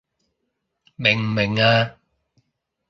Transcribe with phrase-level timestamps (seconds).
[0.95, 1.93] 明唔明啊？